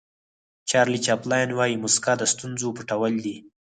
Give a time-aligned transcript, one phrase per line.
[0.69, 3.35] چارلي چاپلین وایي موسکا د ستونزو پټول دي.